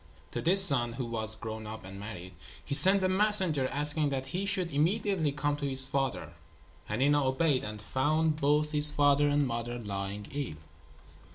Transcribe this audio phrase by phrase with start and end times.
[0.31, 2.33] To this son, who was grown up and married,
[2.65, 6.33] he sent a messenger asking that he should immediately come to his father.
[6.89, 10.55] Hanina obeyed, and found both his father and mother lying ill.